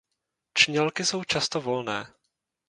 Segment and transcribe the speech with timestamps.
[0.53, 2.13] Čnělky jsou často volné.